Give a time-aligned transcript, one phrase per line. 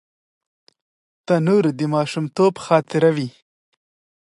[1.25, 3.29] تنور د ماشومتوب خاطره وي